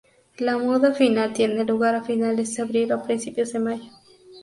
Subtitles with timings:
[0.37, 3.83] La muda final tiene lugar a finales de abril o principios de mayo.